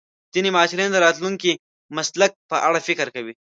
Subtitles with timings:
[0.33, 1.51] ځینې محصلین د راتلونکي
[1.97, 3.29] مسلک په اړه فکر کوي.